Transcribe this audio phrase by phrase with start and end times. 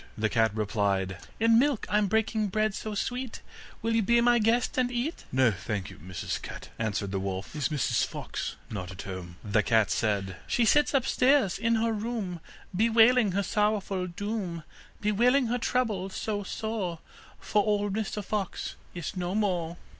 [0.17, 3.43] The cat replied: 'In milk I'm breaking bread so sweet,
[3.83, 7.55] Will you be my guest, and eat?' 'No, thank you, Mrs Cat,' answered the wolf.
[7.55, 12.39] 'Is Mrs Fox not at home?' The cat said: 'She sits upstairs in her room,
[12.75, 14.63] Bewailing her sorrowful doom,
[15.01, 16.97] Bewailing her trouble so sore,
[17.39, 19.77] For old Mr Fox is no more.